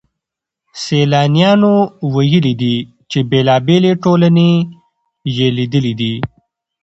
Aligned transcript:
سيلانيانو 0.83 1.73
ويلي 2.13 2.53
دي 2.61 2.75
چي 3.09 3.19
بېلابېلې 3.31 3.91
ټولني 4.03 4.51
يې 5.35 5.47
ليدلې 5.57 5.93
دي. 5.99 6.13